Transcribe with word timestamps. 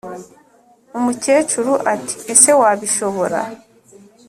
”umukecuru 0.97 1.73
ati:” 1.93 2.15
ese 2.33 2.49
wabishobora, 2.59 3.39